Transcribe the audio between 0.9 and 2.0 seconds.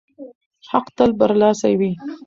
تل برلاسی وي.